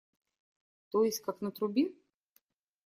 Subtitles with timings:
[0.89, 1.91] То есть как на трубе?